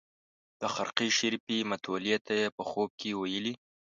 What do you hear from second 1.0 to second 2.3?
شریفې متولي